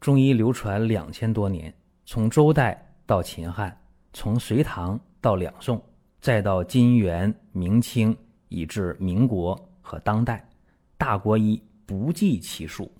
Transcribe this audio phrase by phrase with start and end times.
[0.00, 1.74] 中医流传两千多年，
[2.06, 3.76] 从周代到秦汉，
[4.12, 5.82] 从隋唐到两宋，
[6.20, 8.16] 再到金元明清，
[8.48, 10.48] 以至民国和当代，
[10.96, 12.90] 大国医不计其数。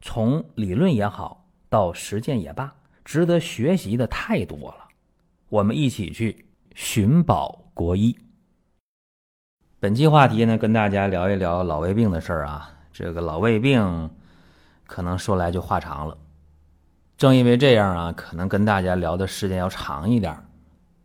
[0.00, 2.72] 从理论也好，到实践也罢，
[3.04, 4.86] 值得学习的太多了。
[5.48, 8.16] 我们一起去寻宝国医。
[9.80, 12.70] 本期话题呢，跟大家聊一聊老胃病的事儿啊。
[12.92, 14.10] 这个老胃病，
[14.86, 16.16] 可能说来就话长了。
[17.16, 20.36] 正因为这样啊，可能跟大家聊的时间要长一点，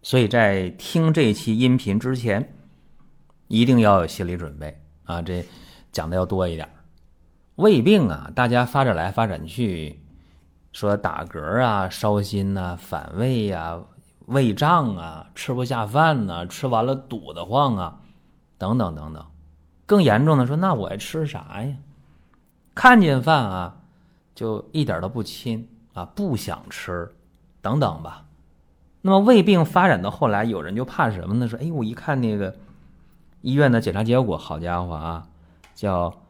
[0.01, 2.53] 所以在听这期音频之前，
[3.47, 5.21] 一定要有心理准备啊。
[5.21, 5.45] 这
[5.91, 6.67] 讲的要多一点。
[7.55, 10.01] 胃病啊，大家发展来发展去，
[10.73, 13.79] 说打嗝啊、烧心呐、反胃呀、
[14.25, 18.01] 胃胀啊、吃不下饭呐、吃完了堵得慌啊，
[18.57, 19.25] 等等等等。
[19.85, 21.73] 更严重的说，那我还吃啥呀？
[22.75, 23.77] 看见饭啊，
[24.35, 25.69] 就一点都不亲。
[25.93, 27.11] 啊，不想吃，
[27.61, 28.25] 等等吧。
[29.01, 31.47] 那么胃病发展到后来，有人就怕什么呢？
[31.47, 32.55] 说，哎，我一看那个
[33.41, 35.27] 医院的检查结果，好家伙啊，
[35.73, 36.21] 叫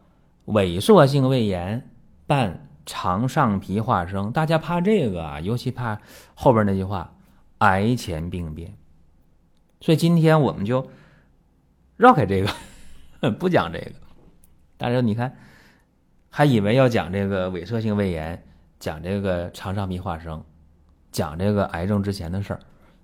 [0.46, 1.90] 萎缩性胃炎
[2.26, 4.32] 伴肠上皮化生。
[4.32, 6.00] 大家怕这个啊，尤其怕
[6.34, 7.14] 后边那句话
[7.60, 8.74] “癌前病变”。
[9.82, 10.90] 所以今天我们就
[11.98, 12.42] 绕开这
[13.22, 13.92] 个， 不讲这个。
[14.78, 15.36] 大家你看，
[16.30, 18.44] 还以为要讲这个萎缩性胃炎。
[18.82, 20.44] 讲这个肠上皮化生，
[21.12, 22.60] 讲这个癌症之前的事儿，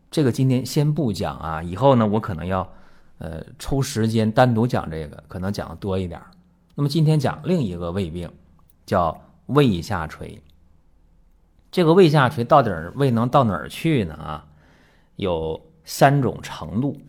[0.09, 1.61] 这个今天先不讲啊。
[1.61, 2.67] 以后呢，我可能要
[3.19, 6.19] 呃抽时间单独讲这个，可能讲的多一点。
[6.73, 8.27] 那么今天讲另一个胃病，
[8.87, 10.41] 叫胃下垂。
[11.69, 14.15] 这个胃下垂到底胃能到哪儿去呢？
[14.15, 14.47] 啊，
[15.15, 16.99] 有三种程度，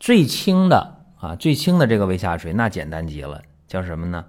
[0.00, 4.24] 最轻的啊，最轻的这个胃下垂那简单极了，叫什么呢？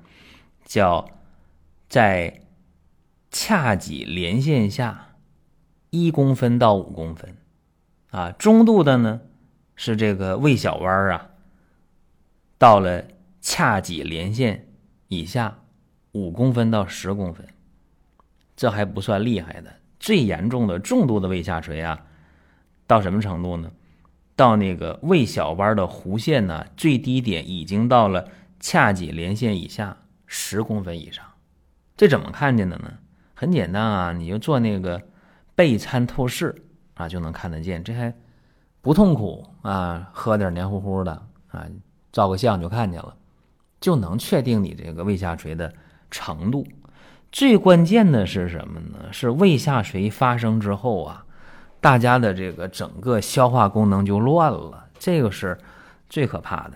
[0.63, 1.09] 叫
[1.87, 2.41] 在。
[3.31, 5.15] 髂脊连线下
[5.89, 7.37] 一公分到五公分，
[8.09, 9.21] 啊，中度的呢
[9.75, 11.29] 是这个胃小弯啊，
[12.57, 13.03] 到了
[13.41, 14.67] 髂脊连线
[15.07, 15.59] 以下
[16.11, 17.47] 五公分到十公分，
[18.55, 19.75] 这还不算厉害的。
[19.99, 22.05] 最严重的重度的胃下垂啊，
[22.87, 23.71] 到什么程度呢？
[24.35, 28.29] 到那个胃小弯的弧线呢，最低点已经到了
[28.61, 31.25] 髂脊连线以下十公分以上，
[31.97, 32.93] 这怎么看见的呢？
[33.39, 35.01] 很简单啊，你就做那个
[35.55, 36.53] 钡餐透视
[36.95, 37.81] 啊，就能看得见。
[37.81, 38.13] 这还
[38.81, 41.13] 不痛苦啊，喝点黏糊糊的
[41.47, 41.65] 啊，
[42.11, 43.15] 照个相就看见了，
[43.79, 45.73] 就能确定你这个胃下垂的
[46.11, 46.67] 程度。
[47.31, 49.13] 最关键的是什么呢？
[49.13, 51.23] 是胃下垂发生之后啊，
[51.79, 55.57] 大家的这个整个消化功能就乱了，这个是
[56.09, 56.73] 最可怕的。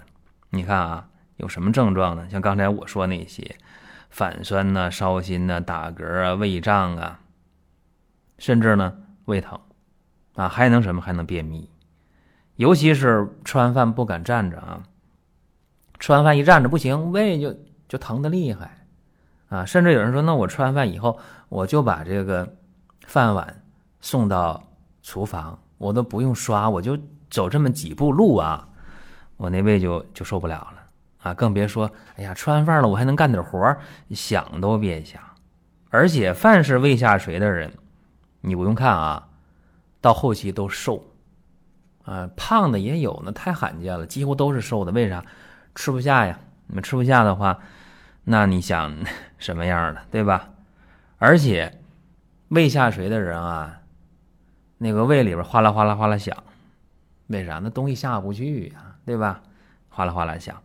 [0.49, 2.25] 你看啊，有什么症状呢？
[2.29, 3.53] 像刚才我说那些。
[4.13, 7.19] 反酸呐，烧心呐，打嗝啊，胃胀啊，
[8.37, 8.93] 甚至呢
[9.25, 9.59] 胃疼，
[10.35, 11.01] 啊，还能什么？
[11.01, 11.67] 还能便秘，
[12.57, 14.83] 尤其是吃完饭不敢站着啊，
[15.97, 17.57] 吃完饭一站着不行，胃就
[17.87, 18.85] 就疼的厉害，
[19.49, 21.17] 啊，甚至有人说，那我吃完饭以后，
[21.49, 22.55] 我就把这个
[23.07, 23.63] 饭碗
[23.99, 24.63] 送到
[25.01, 26.95] 厨房，我都不用刷，我就
[27.31, 28.69] 走这么几步路啊，
[29.37, 30.82] 我那胃就就受不了了。
[31.23, 33.75] 啊，更别说，哎呀，吃完饭了，我还能干点活
[34.11, 35.21] 想都别想。
[35.89, 37.73] 而且，凡是胃下垂的人，
[38.41, 39.29] 你不用看啊，
[40.01, 41.05] 到后期都瘦，
[42.03, 44.91] 啊，胖的也有，那太罕见了，几乎都是瘦的。
[44.91, 45.23] 为啥？
[45.73, 46.39] 吃不下呀。
[46.67, 47.59] 你们吃不下的话，
[48.23, 48.95] 那你想
[49.37, 50.49] 什么样的，对吧？
[51.19, 51.79] 而且，
[52.49, 53.79] 胃下垂的人啊，
[54.77, 56.35] 那个胃里边哗啦哗啦哗啦响，
[57.27, 57.59] 为啥？
[57.63, 59.41] 那东西下不去呀，对吧？
[59.89, 60.61] 哗啦哗啦响。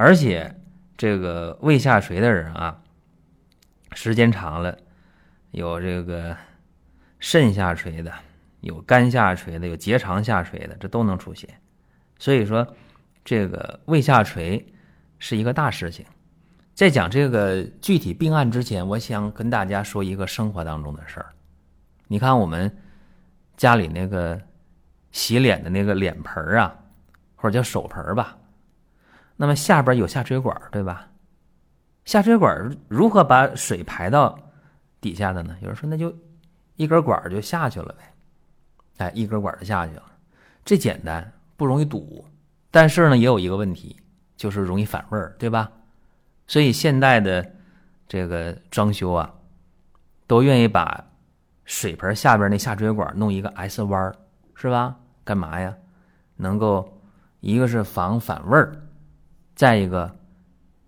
[0.00, 0.54] 而且，
[0.96, 2.80] 这个胃下垂的人啊，
[3.94, 4.78] 时间长了，
[5.50, 6.36] 有这个
[7.18, 8.14] 肾下垂的，
[8.60, 11.50] 有肝下垂的，有结肠下垂的，这都能出现。
[12.16, 12.76] 所以说，
[13.24, 14.64] 这个胃下垂
[15.18, 16.06] 是一个大事情。
[16.74, 21.26] 在讲这个具体病案之前，我想跟大家说一个生活当中的事儿。
[22.06, 22.72] 你看，我们
[23.56, 24.40] 家里那个
[25.10, 26.78] 洗脸的那个脸盆儿啊，
[27.34, 28.37] 或者叫手盆儿吧。
[29.40, 31.08] 那么下边有下水管，对吧？
[32.04, 34.36] 下水管如何把水排到
[35.00, 35.56] 底下的呢？
[35.60, 36.12] 有人说，那就
[36.74, 38.12] 一根管就下去了呗。
[38.96, 40.02] 哎，一根管就下去了，
[40.64, 42.24] 这简单，不容易堵。
[42.72, 43.96] 但是呢，也有一个问题，
[44.36, 45.70] 就是容易反味儿，对吧？
[46.48, 47.48] 所以现代的
[48.08, 49.32] 这个装修啊，
[50.26, 51.04] 都愿意把
[51.64, 54.12] 水盆下边那下水管弄一个 S 弯
[54.56, 54.96] 是吧？
[55.22, 55.72] 干嘛呀？
[56.34, 57.00] 能够
[57.38, 58.74] 一个是防反味儿。
[59.58, 60.08] 再一个，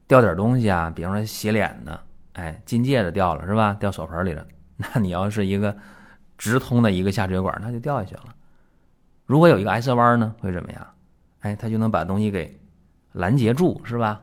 [0.07, 1.99] 掉点东西啊，比方说洗脸呢，
[2.35, 3.77] 哎，金戒指掉了是吧？
[3.81, 4.47] 掉手盆里了，
[4.79, 5.77] 那你要是一个
[6.39, 8.27] 直通的一个下水管，那就掉下去了。
[9.27, 10.87] 如果有一个 S 弯呢，会怎么样？
[11.41, 12.61] 哎，它就能把东西给
[13.11, 14.21] 拦截住，是吧？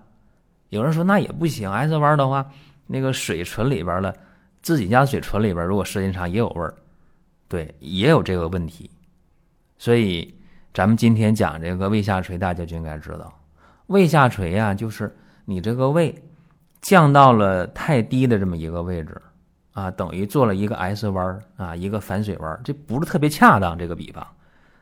[0.69, 2.49] 有人说那也不行，S 弯的话，
[2.85, 4.15] 那个水存里边了，
[4.61, 6.73] 自己家水存里边，如果时间长也有味儿，
[7.49, 8.89] 对，也有这个问题。
[9.77, 10.33] 所以
[10.73, 13.36] 咱们今天讲这个胃下垂，大家就应该知道，
[13.87, 15.13] 胃下垂呀，就是
[15.45, 16.13] 你这个胃
[16.81, 19.21] 降到了太低的这么一个位置
[19.73, 24.25] 啊，等于做了一个 S 弯啊，一个反水弯儿，这不是特别恰当这个比方，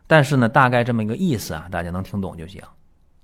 [0.06, 2.62] 但是呢，大概这么一个意思啊，大家能听懂就行。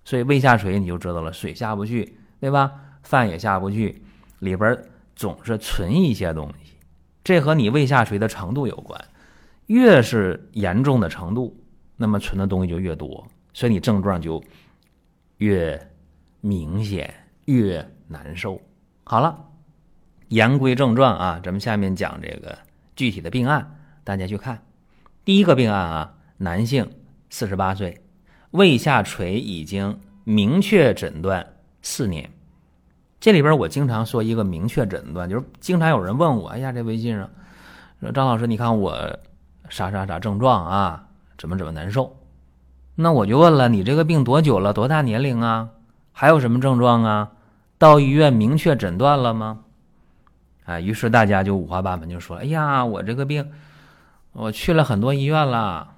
[0.05, 2.17] 所以胃下垂你就知道了，水下不去。
[2.41, 2.71] 对吧？
[3.03, 4.01] 饭也下不去，
[4.39, 4.75] 里边
[5.15, 6.71] 总是存一些东西，
[7.23, 8.99] 这和你胃下垂的程度有关。
[9.67, 11.55] 越是严重的程度，
[11.97, 14.43] 那么存的东西就越多，所以你症状就
[15.41, 15.89] 越
[16.39, 17.11] 明显，
[17.45, 18.61] 越难受。
[19.03, 19.43] 好了，
[20.27, 22.55] 言归正传啊，咱们下面讲这个
[22.95, 24.61] 具体的病案，大家去看。
[25.25, 26.87] 第一个病案啊，男性，
[27.31, 27.99] 四十八岁，
[28.51, 31.43] 胃下垂已经明确诊断。
[31.81, 32.29] 四年，
[33.19, 37.27] 这里边我经常说一个明确诊断，就是经常有人问我，哎呀，这微信上
[37.99, 39.19] 说张老师，你看我
[39.69, 42.15] 啥啥啥症状啊，怎么怎么难受？
[42.95, 44.73] 那我就问了，你这个病多久了？
[44.73, 45.69] 多大年龄啊？
[46.11, 47.31] 还有什么症状啊？
[47.77, 49.59] 到医院明确诊断了吗？
[50.65, 53.51] 啊，于是大家就五花八门，就说，哎呀，我这个病，
[54.33, 55.93] 我去了很多医院了，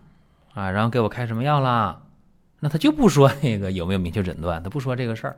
[0.54, 2.02] 啊，然后给我开什么药了？
[2.60, 5.38] 那他就不说那个有没有明确诊断，他不说这个事儿。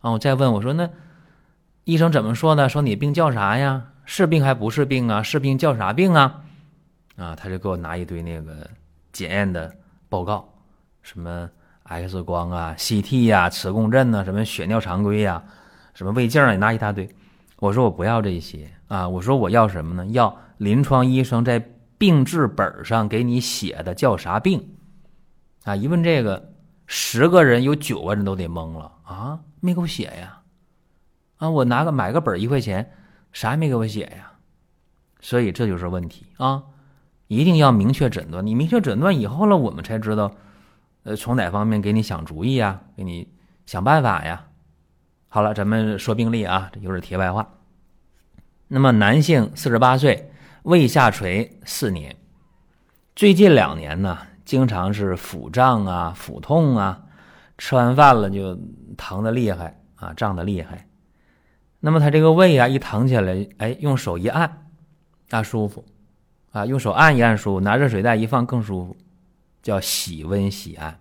[0.00, 0.90] 啊，我再问我说，那
[1.84, 2.68] 医生怎么说呢？
[2.68, 3.86] 说你病叫啥呀？
[4.04, 5.22] 是病还不是病啊？
[5.22, 6.42] 是病叫啥病啊？
[7.16, 8.68] 啊，他就给我拿一堆那个
[9.12, 9.72] 检验的
[10.10, 10.46] 报告，
[11.08, 11.48] 什么
[11.84, 15.42] X 光啊、CT 呀、磁共振呐，什么血尿常规呀、
[15.94, 17.08] 什么胃镜也拿一大堆。
[17.56, 20.06] 我说我不要这些啊，我说我要什么呢？
[20.08, 21.66] 要临床医生在
[21.96, 24.62] 病志本上给你写的叫啥病？
[25.64, 26.52] 啊，一问这个，
[26.86, 29.40] 十个人有九个人都得懵了啊。
[29.60, 30.42] 没给我写呀，
[31.38, 32.92] 啊，我拿个买个本一块钱，
[33.32, 34.30] 啥也没给我写呀，
[35.20, 36.62] 所以这就是问题啊！
[37.28, 40.32] 一定要明确诊断，你明确诊断以后了，我们才知道，
[41.08, 43.26] 呃，从哪方面给你想主意啊，给你
[43.64, 44.44] 想办法呀。
[45.28, 47.48] 好了，咱们说病例啊，这有点题外话。
[48.66, 50.30] 那么，男性四十八岁，
[50.64, 52.14] 胃下垂四年，
[53.16, 57.02] 最近两年呢，经常是腹胀啊、腹痛啊。
[57.56, 58.58] 吃完饭了就
[58.98, 60.86] 疼的厉害啊，胀的厉害。
[61.80, 64.66] 那么他这个胃啊一疼起来，哎，用手一按，
[65.30, 65.84] 啊舒服，
[66.52, 68.96] 啊用手按一按舒服，拿热水袋一放更舒服，
[69.62, 70.98] 叫喜温喜按。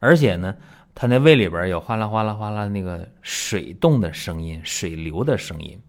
[0.00, 0.54] 而且呢，
[0.94, 5.80] 他那胃里边有哗啦哗啦哗啦那个水动的声音，水流的声音。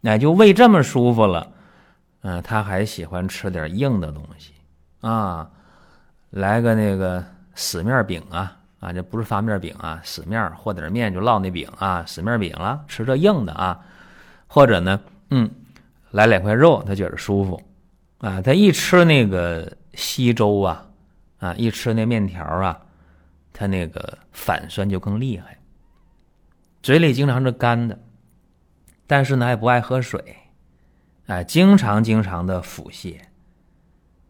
[0.00, 1.52] 那就胃这么舒服了，
[2.22, 4.52] 嗯，他还喜欢吃点硬的东西
[5.00, 5.50] 啊，
[6.30, 7.24] 来个那个。
[7.60, 13.80] 死面饼啊啊，这不是发面饼啊，死面和点面就烙那饼啊，死面饼了，吃这硬的啊，
[14.46, 15.00] 或者呢，
[15.30, 15.50] 嗯，
[16.12, 17.60] 来两块肉，他觉得舒服
[18.18, 20.86] 啊，他一吃那个稀粥啊
[21.40, 22.80] 啊，一吃那面条啊，
[23.52, 25.58] 他那个反酸就更厉害，
[26.80, 27.98] 嘴里经常是干的，
[29.08, 30.36] 但是呢还不爱喝水，
[31.26, 33.16] 哎，经常经常的腹泻。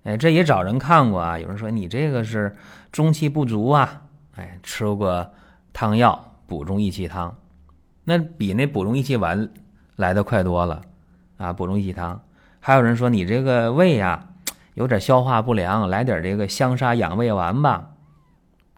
[0.04, 1.38] 哎，这也找人看过啊。
[1.38, 2.56] 有人说你这个是
[2.90, 4.04] 中气不足啊。
[4.36, 5.34] 哎，吃过
[5.74, 7.36] 汤药补中益气汤，
[8.04, 9.50] 那比那补中益气丸
[9.96, 10.80] 来的快多了
[11.36, 11.52] 啊。
[11.52, 12.22] 补中益气汤，
[12.58, 14.30] 还有人说你这个胃呀
[14.78, 17.90] 有点消化不良，来点这个香砂养胃丸吧。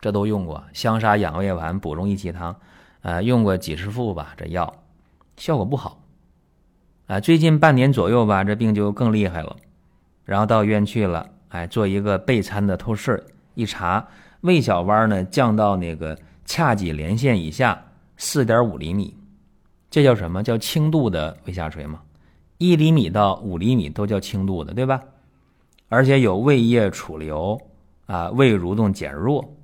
[0.00, 2.56] 这都用过香砂养胃丸、补中益气汤，
[3.02, 4.32] 啊，用过几十副吧。
[4.34, 4.82] 这药
[5.36, 6.00] 效果不好
[7.06, 7.20] 啊。
[7.20, 9.54] 最近半年左右吧，这病就更厉害了。
[10.24, 14.08] 然后到医院去了，哎，做一个钡餐的透视，一查
[14.40, 16.16] 胃小弯呢降到那个
[16.46, 17.78] 髂脊连线以下
[18.16, 19.14] 四点五厘米，
[19.90, 22.00] 这叫什么叫轻度的胃下垂吗？
[22.56, 25.02] 一厘米到五厘米都叫轻度的，对吧？
[25.90, 27.60] 而且有胃液储留
[28.06, 29.56] 啊，胃蠕动减弱，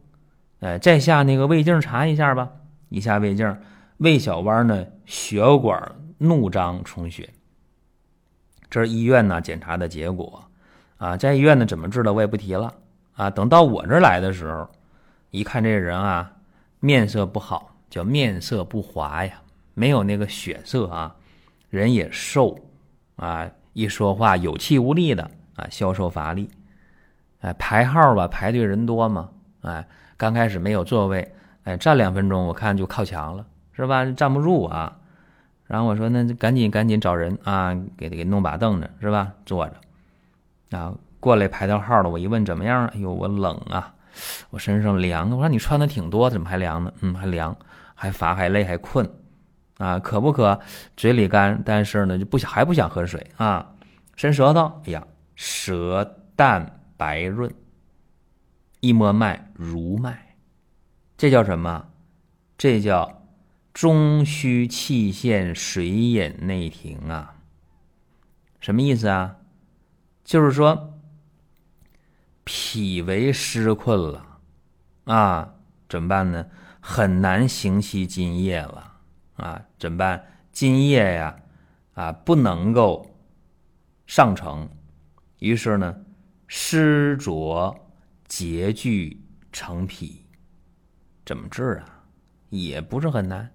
[0.61, 2.51] 哎，再下那个胃镜查一下吧，
[2.89, 3.57] 一下胃镜，
[3.99, 5.81] 胃小弯呢血管
[6.19, 7.31] 怒张充血，
[8.69, 10.43] 这是医院呢检查的结果。
[10.99, 12.75] 啊，在医院呢，怎么治的我也不提了
[13.15, 13.31] 啊。
[13.31, 14.69] 等到我这来的时候，
[15.31, 16.33] 一看这人啊，
[16.81, 19.41] 面色不好，叫面色不华呀，
[19.75, 21.15] 没有那个血色啊，
[21.69, 22.59] 人也瘦
[23.17, 26.49] 啊，一说话有气无力的啊，消瘦乏力。
[27.41, 29.29] 哎，排号吧，排队人多嘛，
[29.63, 29.87] 哎，
[30.17, 31.35] 刚开始没有座位，
[31.65, 34.05] 哎，站两分钟我看就靠墙了，是吧？
[34.05, 34.97] 站不住啊。
[35.67, 39.33] 然后我说那就赶紧赶紧找人啊，给给弄把凳子是吧？
[39.45, 42.09] 坐着，啊，过来排到号了。
[42.09, 42.87] 我一问怎么样？
[42.89, 43.93] 哎呦，我冷啊，
[44.51, 45.29] 我身上凉。
[45.31, 46.93] 我说你穿的挺多，怎么还凉呢？
[47.01, 47.57] 嗯，还凉，
[47.95, 49.09] 还乏还累还困，
[49.79, 50.59] 啊，渴不渴？
[50.97, 53.67] 嘴里干，但是呢就不想还不想喝水啊。
[54.15, 55.05] 伸舌头，哎呀，
[55.37, 57.55] 舌淡白润，
[58.81, 60.35] 一摸脉如脉，
[61.17, 61.93] 这叫什么？
[62.59, 63.23] 这叫。
[63.73, 67.37] 中虚气陷，水饮内停啊，
[68.59, 69.37] 什么意思啊？
[70.25, 70.99] 就是说
[72.43, 74.39] 脾为湿困了
[75.05, 75.57] 啊，
[75.91, 76.47] 怎么办呢？
[76.81, 78.95] 很难行其津液了
[79.35, 80.25] 啊，怎么办？
[80.53, 81.37] 津液呀
[81.93, 83.15] 啊不能够
[84.07, 84.71] 上承，
[85.39, 85.95] 于是呢
[86.47, 87.77] 湿浊
[88.27, 90.25] 结聚成脾，
[91.25, 92.05] 怎么治啊？
[92.51, 93.51] 也不是很难。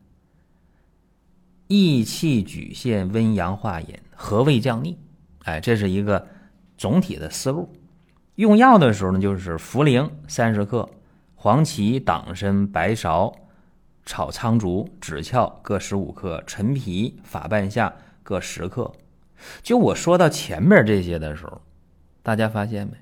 [1.67, 4.97] 益气举陷，温阳化饮，和胃降逆。
[5.43, 6.27] 哎，这是一个
[6.77, 7.71] 总体的思路。
[8.35, 10.89] 用药的时候呢，就是茯苓三十克，
[11.35, 13.33] 黄芪、党参、白芍、
[14.05, 18.91] 炒苍术、枳壳各十五克，陈皮、法半夏各十克。
[19.63, 21.61] 就我说到前面这些的时候，
[22.23, 22.93] 大家发现没？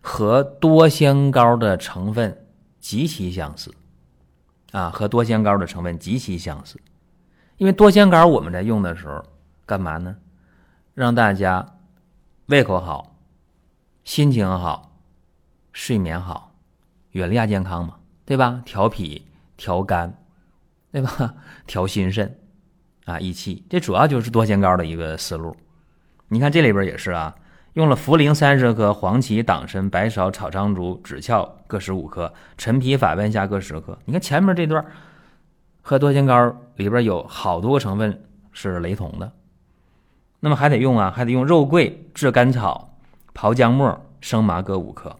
[0.00, 2.46] 和多香膏的成分
[2.78, 3.74] 极其相似
[4.70, 6.80] 啊，和多香膏的成分极其相似。
[7.56, 9.24] 因为多香膏我们在用的时候，
[9.64, 10.16] 干嘛呢？
[10.94, 11.78] 让大家
[12.46, 13.16] 胃口好、
[14.04, 14.96] 心情好、
[15.72, 16.54] 睡眠好，
[17.12, 18.62] 远离亚健康嘛，对吧？
[18.64, 20.14] 调脾、调肝，
[20.92, 21.34] 对吧？
[21.66, 22.38] 调心肾，
[23.06, 25.56] 啊，益气，这主要就是多香膏的一个思路。
[26.28, 27.34] 你看这里边也是啊，
[27.76, 33.98] 用了茯苓三十克、黄芪、党参、白芍、炒苍竹、枳壳各十五克、陈皮、法半夏各十克。
[34.06, 34.84] 你看前面这段。
[35.88, 39.30] 和多仙膏里边有好多个成分是雷同的，
[40.40, 42.98] 那么还得用啊，还得用肉桂、炙甘草、
[43.32, 45.16] 炮姜末、生麻各五克，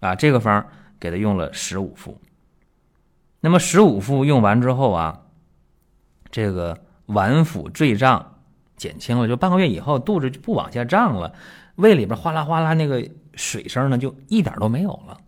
[0.00, 0.64] 啊，这个方
[0.98, 2.16] 给他用了十五副。
[3.40, 5.20] 那么十五副用完之后啊，
[6.30, 8.36] 这个脘腹坠胀
[8.78, 11.34] 减轻了，就半个月以后肚子就不往下胀了，
[11.80, 15.18] 胃里边哗啦哗啦那个水声呢就一点都没有了。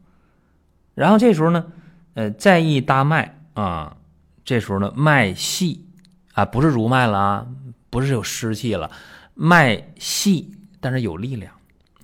[0.94, 1.72] 然后这时候呢，
[2.14, 3.96] 呃，再一搭脉啊。
[4.44, 5.86] 这时候呢，脉细
[6.34, 7.46] 啊，不是如脉了啊，
[7.90, 8.90] 不是有湿气了，
[9.34, 11.54] 脉细，但是有力量，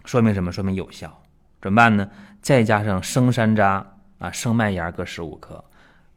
[0.04, 0.52] 说明什么？
[0.52, 1.20] 说明有效。
[1.60, 2.08] 怎么办呢？
[2.40, 3.84] 再加上生山楂
[4.18, 5.64] 啊，生麦芽各十五克，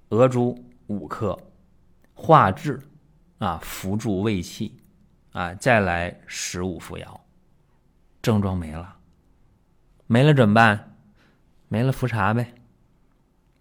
[0.09, 1.35] 鹅珠五克，
[2.13, 2.79] 化滞
[3.39, 4.77] 啊，扶助胃气
[5.31, 7.20] 啊，再来十五服药，
[8.21, 8.95] 症状没了，
[10.07, 10.95] 没了怎么办？
[11.67, 12.53] 没了复查呗，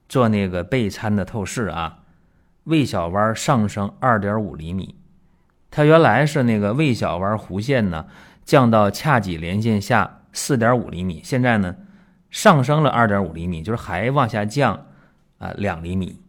[0.09, 1.99] 做那个备餐的透视啊。
[2.65, 4.95] 胃小弯上升二点五厘米，
[5.71, 8.07] 它原来是那个胃小弯弧线呢，
[8.45, 11.75] 降到髂脊连线下四点五厘米，现在呢
[12.29, 14.87] 上升了二点五厘米，就是还往下降
[15.39, 16.21] 啊两厘米。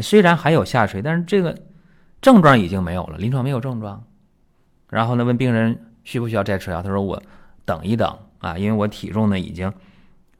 [0.00, 1.58] 虽然还有下垂，但是这个
[2.22, 4.04] 症状已经没有了，临床没有症状。
[4.88, 7.22] 然后呢，问病人需不需要再吃药，他说我
[7.66, 9.70] 等一等啊，因为我体重呢已经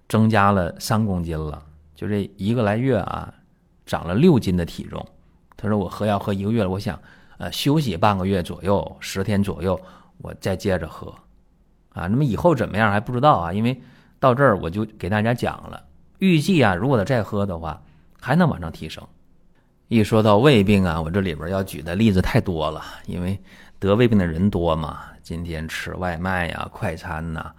[0.09, 1.63] 增加了三公斤了，
[1.95, 3.35] 就这一个来月啊。
[3.85, 5.03] 长了六斤的体重，
[5.57, 7.01] 他说我喝药喝一个月了，我想，
[7.39, 9.81] 呃，休息半个月左右，十天左右，
[10.19, 11.09] 我再接着喝，
[11.95, 13.81] 啊，那么以后怎么样还不知道啊，因为
[14.21, 15.83] 到这儿我就给大家讲了，
[16.19, 17.83] 预计啊，如果他再喝的话，
[18.21, 19.03] 还能往上提升。
[19.89, 23.41] 一说到胃病啊，我这里边要举的例子太多了，因为
[23.79, 27.53] 得胃病的人多嘛，今天吃外卖呀、快餐呐，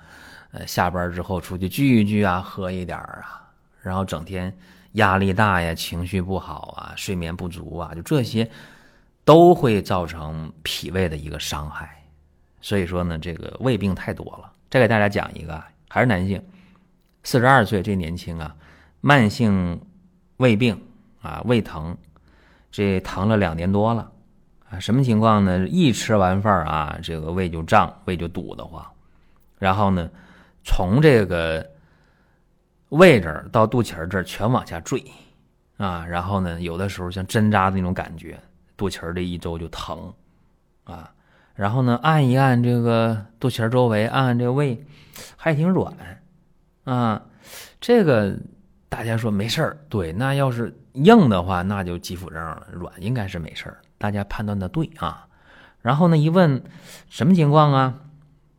[0.54, 3.48] 呃，下班之后出去聚一聚啊，喝一点啊，
[3.84, 4.52] 然后整天。
[4.94, 8.50] 压力大呀，情绪不好啊，睡眠不足啊，就这些
[9.24, 12.04] 都会造成脾胃的一个伤害。
[12.60, 14.52] 所以说呢，这个胃病太多了。
[14.72, 16.44] 再给大家讲一个，还是男性，
[17.22, 18.56] 四十二岁，这年轻啊，
[19.00, 19.80] 慢性
[20.38, 20.76] 胃病
[21.22, 21.96] 啊，胃疼，
[22.72, 24.12] 这疼了两年多了
[24.70, 24.80] 啊。
[24.80, 25.68] 什么情况呢？
[25.68, 28.86] 一吃完饭啊，这个胃就胀，胃就堵得慌，
[29.58, 30.10] 然后呢，
[30.64, 31.66] 从这个。
[32.90, 35.00] 胃这儿到肚脐儿这儿全往下坠，
[35.78, 38.36] 啊，然后呢，有的时候像针扎的那种感觉，
[38.76, 40.12] 肚脐儿这一周就疼，
[40.86, 41.14] 啊，
[41.54, 44.84] 然后呢，按一按这个肚脐儿周围，按按这个胃，
[45.38, 45.94] 还挺软，
[46.84, 47.22] 啊，
[47.80, 48.36] 这个
[48.90, 55.28] 大家说没事儿，对，那要是硬的话，那就急腹症了，软应该是没事儿，大家判断的对啊。
[55.84, 56.64] 然后呢，一问
[57.08, 58.00] 什么情况啊？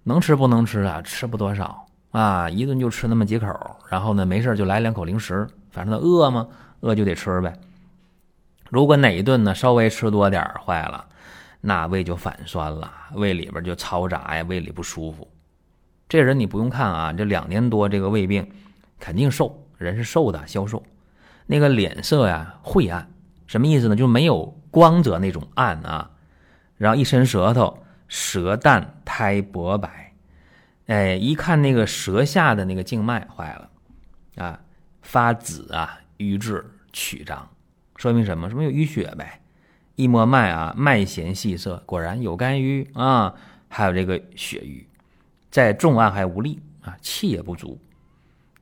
[0.04, 1.02] 能吃不能吃啊？
[1.02, 1.86] 吃不多少。
[2.12, 3.46] 啊，一顿就吃那么几口，
[3.88, 6.48] 然后呢，没事就来两口零食，反正饿嘛，
[6.80, 7.56] 饿就得吃呗。
[8.68, 11.06] 如果哪一顿呢稍微吃多点坏了，
[11.60, 15.28] 那胃就反酸了，胃里边就嘈杂呀，胃里不舒服。
[16.08, 18.50] 这人你不用看啊，这两年多这个胃病，
[18.98, 20.82] 肯定瘦，人是瘦的，消瘦。
[21.46, 23.08] 那个脸色呀晦暗，
[23.46, 23.94] 什么意思呢？
[23.94, 26.10] 就没有光泽那种暗啊。
[26.76, 30.12] 然后一伸舌头，舌淡苔薄白，
[30.86, 33.70] 哎，一看那个舌下的那个静脉坏了，
[34.44, 34.60] 啊，
[35.02, 37.48] 发紫啊，瘀滞曲张，
[37.96, 38.48] 说明什么？
[38.48, 39.40] 说明有淤血呗。
[39.96, 43.34] 一摸脉啊，脉弦细涩，果然有肝郁啊，
[43.68, 44.86] 还有这个血瘀，
[45.50, 47.78] 在重按还无力啊，气也不足。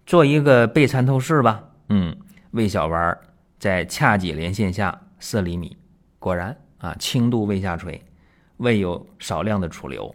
[0.05, 2.17] 做一个背参透视吧，嗯。
[2.53, 3.17] 胃小丸
[3.59, 5.77] 在髂脊连线下四厘米，
[6.29, 7.99] 果然啊，轻度胃下垂，
[8.59, 10.15] 胃有少量的储留。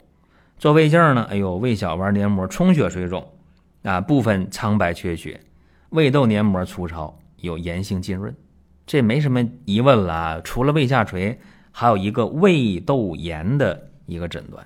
[0.60, 3.28] 做胃镜呢，哎呦，胃小丸黏膜充血水肿，
[3.82, 5.42] 啊，部分苍白缺血，
[5.90, 8.32] 胃窦黏膜粗糙，有炎性浸润，
[8.86, 10.14] 这没什么疑问了。
[10.14, 11.40] 啊除了胃下垂，
[11.72, 14.64] 还有一个胃窦炎的一个诊断。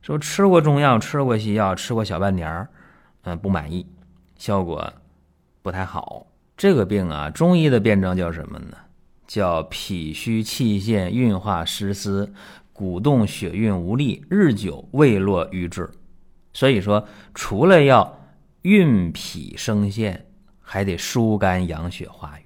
[0.00, 2.66] 说吃过中药，吃过西药，吃过小半年儿，
[3.24, 3.84] 嗯，不满意，
[4.38, 4.90] 效果
[5.60, 6.26] 不太好。
[6.56, 8.78] 这个病啊，中医的辩证叫什么呢？
[9.32, 12.34] 叫脾虚气陷、运化失司、
[12.70, 15.90] 鼓动血运无力，日久胃落瘀滞。
[16.52, 18.20] 所以说，除了要
[18.60, 20.26] 运脾生陷，
[20.60, 22.44] 还得疏肝养血化瘀。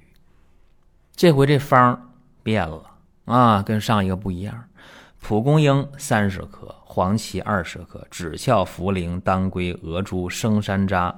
[1.17, 2.15] 这回这方
[2.45, 2.81] 变了
[3.25, 4.69] 啊，跟上一个不一样。
[5.21, 11.13] 蒲公英三十克，黄芪二十克，枳壳、茯苓、当归、鹅珠、生山楂、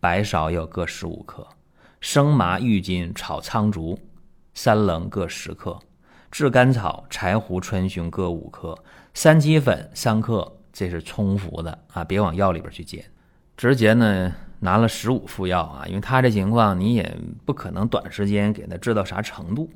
[0.00, 1.46] 白芍药各十五克。
[2.00, 3.96] 生麻、郁金、炒苍术、
[4.54, 5.78] 三棱各十克，
[6.30, 8.78] 炙甘草、柴胡、川芎各五克，
[9.12, 13.04] 三七粉三克，这是冲服的啊，别往药里边去煎。
[13.56, 19.70] 直接呢拿了十五副药啊，因为他这情况你也不可能短时间给他治到啥程度。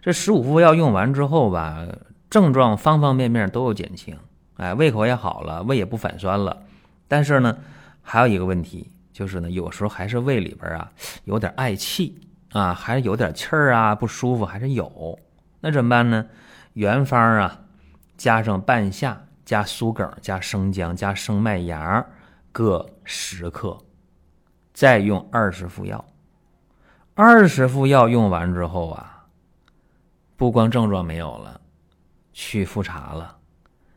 [0.00, 1.86] 这十五副药用完之后吧，
[2.28, 4.16] 症状方方面面都有减轻，
[4.56, 6.62] 哎，胃口也好了，胃也不反酸了。
[7.06, 7.56] 但是呢，
[8.02, 8.90] 还有一个问题。
[9.12, 10.90] 就是呢，有时候还是胃里边啊
[11.22, 12.18] 有点嗳气
[12.54, 15.18] 啊，还有点气儿啊，不舒服还是有。
[15.60, 16.26] 那怎么办呢？
[16.72, 17.60] 原方啊，
[18.16, 22.06] 加上半夏，加苏梗，加生姜，加生麦芽
[22.50, 23.76] 各十克，
[24.72, 26.02] 再用二十副药。
[27.14, 29.26] 二十副药用完之后啊，
[30.36, 31.60] 不光症状没有了，
[32.32, 33.36] 去复查了。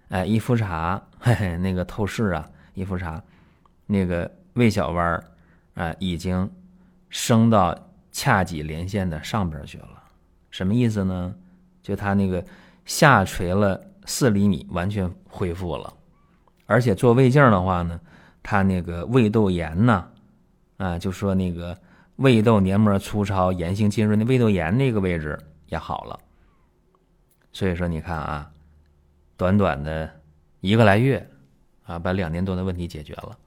[0.10, 3.24] 哎，一复查，嘿嘿，那个透视啊，一复查，
[3.86, 4.30] 那个。
[4.58, 5.24] 胃小弯儿，
[5.76, 6.52] 啊，已经
[7.10, 7.78] 升到
[8.18, 10.04] 髂脊连线的上边去了。
[10.50, 11.36] 什么意思呢？
[11.84, 12.44] 就他那个
[12.84, 15.94] 下垂了四厘米，完全恢复了。
[16.66, 18.00] 而且做胃镜的话呢，
[18.42, 20.10] 他那个胃窦炎呢，
[20.78, 21.78] 啊，就说那个
[22.16, 26.20] 胃窦黏膜粗糙、炎性浸润的胃窦炎那个位置也好了。
[27.54, 28.52] 所以说，你看啊，
[29.38, 30.10] 短短的
[30.62, 31.30] 一个来月，
[31.84, 33.38] 啊，把两年多的问题解决了。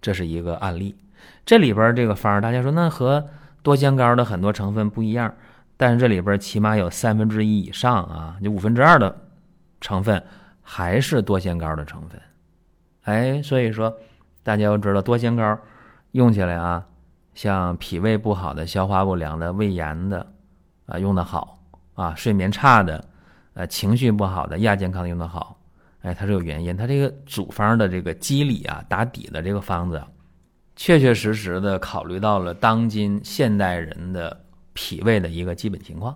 [0.00, 0.96] 这是一个案例，
[1.44, 3.28] 这里边这个方大家说那和
[3.66, 5.34] 多香膏的很多成分不一样，
[5.76, 9.12] 但是这里边起码有三分之一以上啊，就五分之二的
[9.80, 10.22] 成分
[10.62, 12.20] 还是多香膏的成分。
[13.02, 13.92] 哎，所以说
[14.44, 15.58] 大家要知道多香膏
[16.12, 16.86] 用起来啊，
[17.34, 20.24] 像脾胃不好的、消化不良的、胃炎的
[20.86, 21.58] 啊用的好
[21.94, 23.04] 啊，睡眠差的、
[23.54, 25.58] 呃情绪不好的、亚健康的用的好。
[26.02, 30.00] 哎，它是有原因，它这个组方的这个机理啊，打底的这个方子，
[30.76, 36.14] 确确实实的考虑到了当今现代人的脾胃的一个基本情况。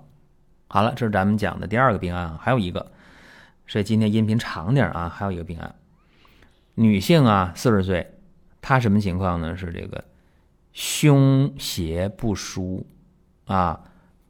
[0.68, 2.92] 好了，这是咱们讲的第二个病案，还有一个，
[3.66, 5.74] 所以今天音频长点啊，还有一个病案，
[6.74, 8.14] 女性啊，四十岁，
[8.60, 9.56] 她什么情况呢？
[9.56, 10.04] 是这个
[10.72, 12.86] 胸胁不舒
[13.46, 13.80] 啊，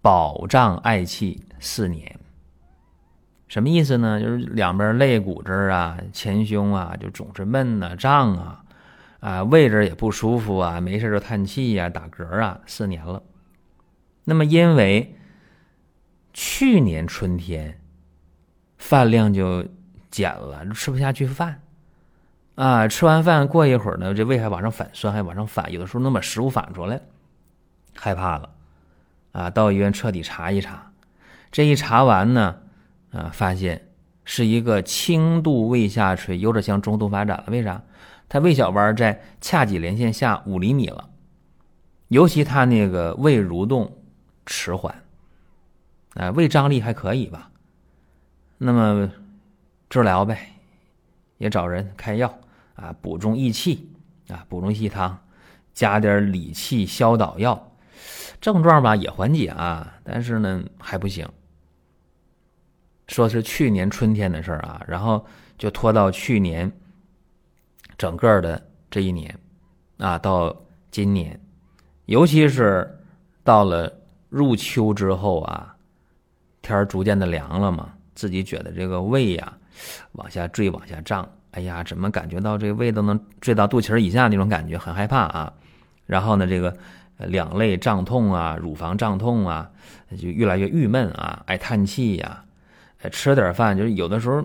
[0.01, 2.19] 饱胀嗳气四年。
[3.49, 4.21] 什么意思呢？
[4.21, 8.65] 就是两边肋骨这儿啊，前胸啊，就总是闷呐、胀啊，
[9.21, 13.23] 啊，胃这也不舒服啊，没事就叹气呀、打嗝啊，四年了。
[14.25, 15.15] 那么因为
[16.33, 17.81] 去年春天
[18.77, 19.65] 饭量就
[20.11, 21.63] 减了，吃不下去饭
[22.57, 27.01] 啊，吃完饭过一会儿呢，这胃还往上反酸，还往上反，有的时候能把食物反出来，
[27.97, 28.51] 害怕了
[29.33, 30.91] 啊，到医院彻底查一查，
[31.51, 32.57] 这一查完呢。
[33.13, 33.89] 啊，发现
[34.25, 37.47] 是一个轻度胃下垂，有点向中度发展了。
[37.49, 37.83] 为啥？
[38.31, 41.11] 他胃小弯在髂脊连线下五厘米了，
[42.09, 43.99] 尤其他那个胃蠕动
[44.47, 45.03] 迟缓，
[46.15, 47.51] 啊，胃张力还可以吧？
[48.57, 49.11] 那么
[49.89, 50.53] 治疗呗，
[51.39, 52.39] 也找人开药
[52.77, 53.91] 啊，补中益气
[54.29, 55.19] 啊，补中益汤，
[55.75, 57.73] 加点理气消导药，
[58.41, 61.29] 症状吧也缓解啊，但是呢还不行。
[63.09, 65.27] 说是去年春天的事儿啊，然后
[65.59, 66.71] 就拖到去年
[68.01, 68.59] 整个的
[68.91, 69.39] 这一年
[69.99, 70.57] 啊，到
[70.91, 71.39] 今年，
[72.07, 72.99] 尤其是
[73.45, 73.93] 到了
[74.31, 75.77] 入秋之后啊，
[76.63, 79.53] 天儿逐渐的凉了嘛，自己觉得这个胃呀
[80.13, 85.53] 往下坠、往下胀，哎呀，怎么感觉到这个胃都能坠到肚脐以下那种感觉，很害怕啊。
[86.07, 86.75] 然后呢，这个
[87.19, 89.71] 两肋胀痛啊，乳房胀痛啊，
[90.19, 92.43] 就越来越郁闷啊，爱叹气呀，
[93.13, 94.43] 吃点饭就是有的时候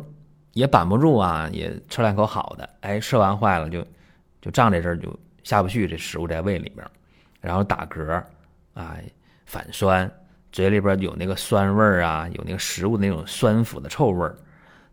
[0.56, 3.86] 也板不住啊，也吃两口好的，哎，吃完坏了就
[4.42, 5.14] 就胀这阵儿就
[5.44, 6.88] 下不去，这食物在胃里边，
[7.42, 8.24] 然后打嗝
[8.74, 8.96] 啊，
[9.46, 10.10] 反酸，
[10.54, 14.34] 嘴里边有那个酸味儿啊，有那个食物那种酸腐的臭味儿，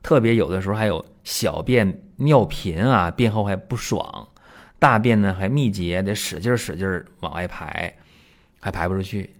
[0.03, 4.29] 特别有的时候还有小便尿频啊，便后还不爽。
[4.81, 7.96] 大便呢还密集，得使劲使劲往外排，
[8.59, 9.33] 还排不出去。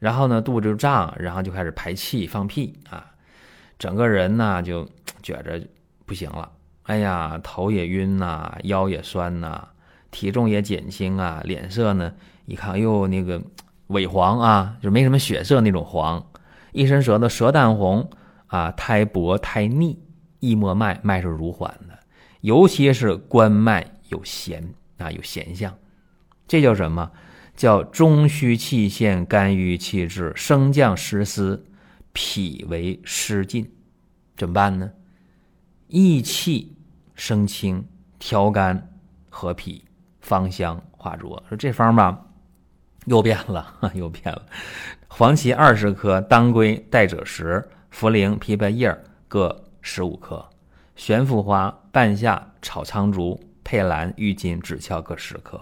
[0.00, 3.06] 然后呢肚子就胀，然后就开始排气放屁啊，
[3.78, 4.88] 整个人呢就
[5.22, 5.60] 觉着
[6.04, 6.50] 不行了。
[6.84, 9.68] 哎呀，头也晕呐，腰也酸呐，
[10.10, 12.12] 体重也减轻啊，脸色呢
[12.46, 13.40] 一看，哎呦那个
[13.88, 16.26] 萎黄啊，就没什么血色那种黄，
[16.72, 18.10] 一伸舌头舌淡红
[18.46, 19.98] 啊，苔薄苔腻，
[20.40, 21.98] 一摸脉脉是如缓的，
[22.40, 24.74] 尤其是关脉有弦。
[24.98, 25.78] 啊，有弦象，
[26.48, 27.12] 这叫什么？
[27.54, 31.64] 叫中虚气陷，肝郁气滞，升降失司，
[32.20, 33.70] 脾为湿禁，
[34.36, 34.90] 怎么办呢？
[35.86, 36.76] 益气
[37.14, 37.86] 生清，
[38.18, 38.92] 调肝
[39.30, 39.84] 和脾，
[40.20, 41.40] 芳香化浊。
[41.48, 42.26] 说这方吧，
[43.04, 44.44] 又变了， 又变了。
[45.06, 48.92] 黄芪二十克，当归、代赭石、茯苓、枇杷叶
[49.28, 50.44] 各十五克，
[50.96, 53.40] 玄附花、半夏、炒苍术。
[53.62, 55.60] 佩兰、郁金、枳壳各十克，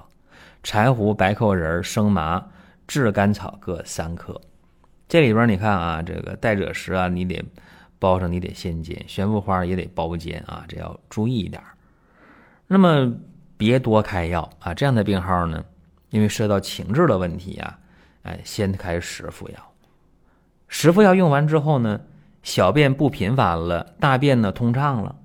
[0.63, 2.43] 柴胡、白蔻仁、生麻、
[2.87, 4.41] 炙甘草各三克。
[5.09, 7.43] 这里边你看啊，这个带赭石啊，你得
[7.99, 11.63] 包上，你得先煎；玄附花也得包煎啊，这要注意一点。
[12.67, 13.13] 那么
[13.57, 15.65] 别多开药啊，这样的病号呢，
[16.11, 17.79] 因为涉及到情志的问题啊，
[18.23, 19.73] 哎，先开十服药。
[20.69, 22.01] 十服药用完之后呢，
[22.43, 25.17] 小便不频繁了，大便呢通畅了，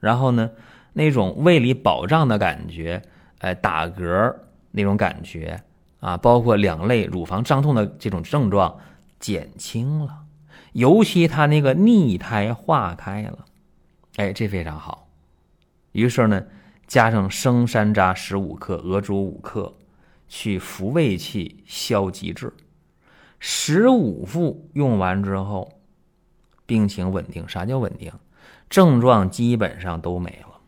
[0.00, 0.50] 然后呢。
[0.94, 3.00] 那种胃里饱胀的感觉，
[3.38, 4.34] 哎，打嗝
[4.72, 5.62] 那种感觉
[6.00, 8.76] 啊，包括两肋、乳房胀痛的这种症状
[9.18, 10.24] 减轻了，
[10.72, 13.46] 尤其他那个逆胎化开了，
[14.16, 15.08] 哎，这非常好。
[15.92, 16.44] 于是呢，
[16.86, 19.74] 加上生山楂十五克、鹅珠五克，
[20.28, 22.52] 去扶胃气、消积滞。
[23.40, 25.80] 十五副用完之后，
[26.66, 27.48] 病情稳定。
[27.48, 28.12] 啥叫稳定？
[28.68, 30.60] 症状基本上都没了。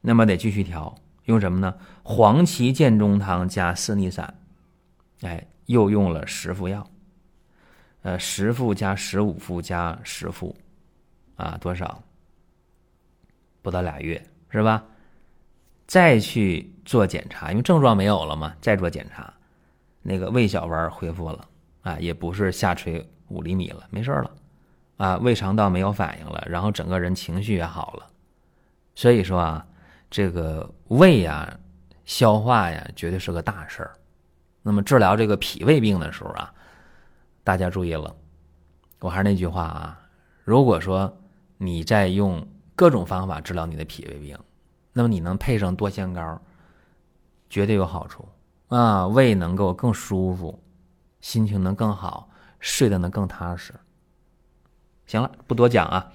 [0.00, 1.74] 那么得继续调，用什么呢？
[2.02, 4.34] 黄芪健中汤加四逆散，
[5.22, 6.86] 哎，又用了十副药，
[8.04, 10.54] 呃，十副加十五副加十副，
[11.34, 12.00] 啊，多少？
[13.60, 14.84] 不到俩月是吧？
[15.86, 19.34] 再去做检查，因为症状没有了嘛，再做检查，
[20.02, 21.48] 那个胃小弯恢复了，
[21.82, 24.30] 啊，也不是下垂五厘米了，没事了，
[24.98, 28.06] 啊，胃肠道没有反应了，然后整个人情绪也好了，
[28.94, 29.66] 所以说啊。
[30.10, 31.58] 这个胃呀，
[32.04, 33.96] 消化呀，绝对是个大事儿。
[34.62, 36.54] 那么治疗这个脾胃病的时候啊，
[37.44, 38.16] 大家注意了，
[39.00, 40.00] 我还是那句话啊，
[40.44, 41.14] 如果说
[41.58, 44.36] 你在用各种方法治疗你的脾胃病，
[44.94, 46.40] 那么你能配上多仙膏，
[47.50, 48.26] 绝对有好处
[48.68, 50.58] 啊，胃能够更舒服，
[51.20, 53.74] 心情能更好，睡得能更踏实。
[55.06, 56.12] 行了，不多讲啊。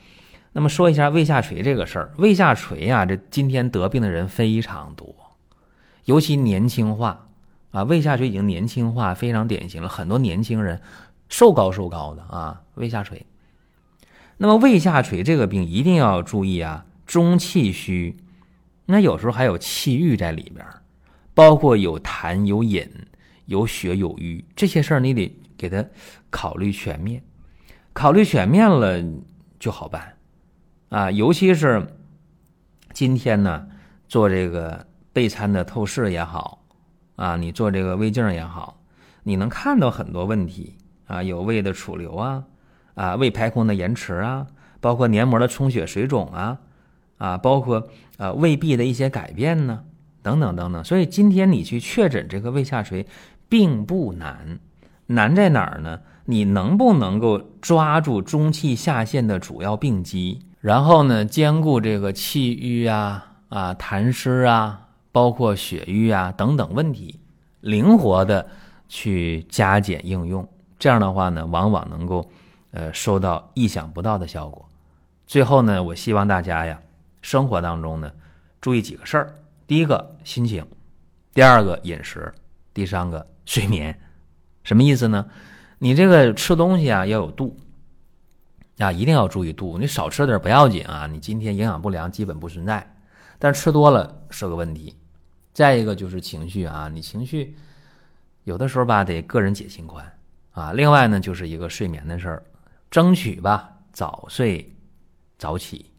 [0.52, 5.16] 那么说一下胃下垂这个事儿，胃下垂呀，这今天得病的人非常多，
[6.06, 7.28] 尤其年轻化
[7.70, 9.88] 啊，胃下垂已经年轻化，非常典型了。
[9.88, 10.82] 很多年轻人
[11.30, 13.26] 瘦高瘦高的啊，胃下垂。
[14.38, 18.18] 那么胃下垂这个病一定要注意啊，中气虚，
[18.86, 20.66] 那有时候还有气郁在里边，
[21.34, 22.90] 包括有痰有饮
[23.46, 25.86] 有血有瘀这些事儿，你得给他
[26.30, 27.22] 考虑全面，
[27.94, 29.04] 考虑全面了
[29.60, 30.16] 就好办。
[30.90, 31.86] 啊，尤其是
[32.94, 33.68] 今天呢，
[34.08, 36.64] 做这个备餐的透视也好，
[37.16, 38.82] 啊，你做这个胃镜也好，
[39.24, 40.76] 你能看到很多问题
[41.10, 42.44] 啊，有胃的储留啊，
[42.94, 44.46] 啊，胃排空的延迟啊，
[44.80, 46.60] 包括黏膜的充血水肿啊，
[47.18, 49.84] 啊，包括呃胃壁的一些改变呢，
[50.22, 50.84] 等等等等。
[50.84, 53.08] 所以今天你去确诊这个胃下垂
[53.50, 54.60] 并不难，
[55.08, 56.00] 难在哪儿呢？
[56.26, 60.40] 你能不能够抓住中气下陷的主要病机？
[60.62, 67.20] 然后呢，兼顾这个气郁啊、啊痰湿啊，包括血瘀啊等等问题，
[67.62, 68.46] 灵活的
[68.88, 70.48] 去加减应用。
[70.80, 72.28] 这样的话呢，往往能够
[72.72, 74.68] 呃，收到意想不到的效果。
[75.28, 76.82] 最后呢，我希望大家呀，
[77.22, 78.12] 生活当中呢，
[78.62, 79.36] 注意几个事儿：
[79.68, 80.64] 第一个，心情；
[81.34, 82.22] 第二个，饮食；
[82.74, 84.00] 第三个，睡眠。
[84.64, 85.28] 什么意思呢？
[85.80, 87.58] 你这个吃东西啊，要有度
[88.78, 89.78] 啊，一定要注意度。
[89.78, 92.96] 你少吃点不要紧啊，你今天营养不良基本不存在，
[93.38, 94.96] 但吃多了是个问题。
[95.54, 97.56] 再一个就是情绪啊，你情绪
[98.46, 100.06] 有的时候吧，得个人解心宽
[100.60, 100.72] 啊。
[100.74, 102.44] 另外呢，就是一个睡眠的事儿。
[102.92, 104.76] 争取吧，早睡
[105.38, 105.92] 早起。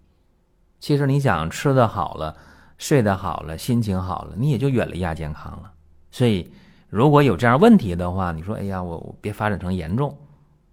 [0.81, 2.37] 其实你想吃的好了，
[2.79, 5.71] 睡得好了，心情好了，你也就远离亚健康了。
[6.11, 6.53] 所以，
[6.89, 10.17] 如果有这样问题的话，你说，哎呀，我我别发展成严重，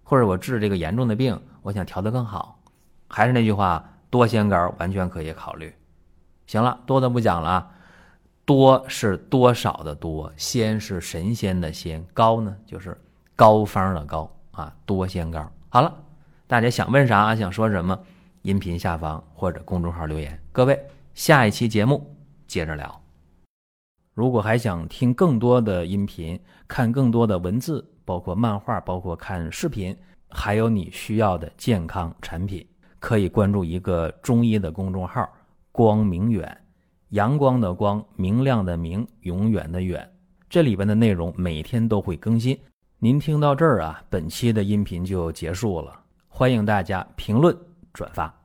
[0.02, 2.60] 或者我治这个严重的病，我想调得更好。
[3.06, 5.72] 还是那句话，多仙膏完全可以考虑。
[6.46, 7.70] 行了，多的不讲了。
[8.44, 12.96] 多是多少的多，仙是神仙的仙，高呢就是
[13.38, 15.48] 膏方的膏啊，多仙膏。
[15.68, 15.94] 好了。
[16.48, 17.96] 大家想问啥，想说什么？
[18.42, 20.36] 音频下方或者公众号留言。
[20.50, 20.82] 各位，
[21.14, 22.16] 下一期节目
[22.48, 23.00] 接着聊。
[24.14, 29.96] 如果还想听更多的音频，看更多的文字，包括漫画，包括看视频，
[30.30, 32.66] 还有你需要的健康产品，
[32.98, 35.28] 可以关注一个中医的公众号
[35.70, 36.60] “光明远”，
[37.10, 40.10] 阳光的光，明亮的明，永远的远。
[40.48, 42.58] 这里边的内容每天都会更新。
[43.00, 46.00] 您听到这儿啊，本期的音频就结束了。
[46.26, 47.56] 欢迎大家评论
[47.92, 48.37] 转发。